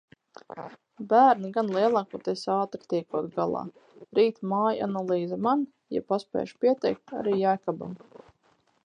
Bērni 1.09 1.49
gan 1.57 1.67
lielākoties 1.73 2.45
ātri 2.53 2.89
tiekot 2.93 3.27
galā. 3.35 3.61
Rīt 4.21 4.41
mājanalīze 4.55 5.39
man, 5.49 5.65
ja 5.99 6.05
paspēšu 6.13 6.59
pieteikt, 6.65 7.15
arī 7.21 7.37
Jēkabam. 7.47 7.95